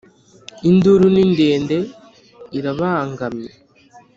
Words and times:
Induru 0.69 1.07
ni 1.13 1.23
ndende 1.31 1.77
irabangamye 2.57 3.51